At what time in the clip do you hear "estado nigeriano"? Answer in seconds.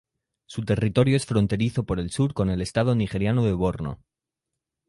2.63-3.45